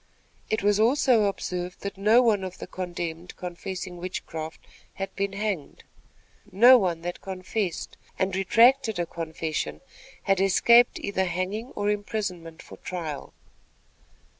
It 0.49 0.63
was 0.63 0.79
also 0.79 1.25
observed 1.25 1.81
that 1.81 1.95
no 1.95 2.23
one 2.23 2.43
of 2.43 2.57
the 2.57 2.65
condemned 2.65 3.35
confessing 3.35 3.97
witchcraft 3.97 4.65
had 4.95 5.15
been 5.15 5.33
hanged. 5.33 5.83
No 6.51 6.79
one 6.79 7.01
that 7.03 7.21
confessed, 7.21 7.97
and 8.17 8.35
retracted 8.35 8.97
a 8.97 9.05
confession, 9.05 9.79
had 10.23 10.41
escaped 10.41 10.97
either 10.97 11.25
hanging 11.25 11.67
or 11.75 11.91
imprisonment 11.91 12.63
for 12.63 12.77
trial. 12.77 13.31